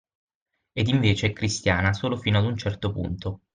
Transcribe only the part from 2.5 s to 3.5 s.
certo punto.